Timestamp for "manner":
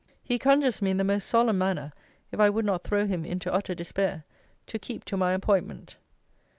1.59-1.93